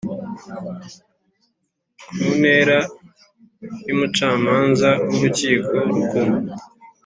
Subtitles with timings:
[2.13, 2.77] Ku ntera
[3.87, 6.33] y umucamanza w urukiko rukuru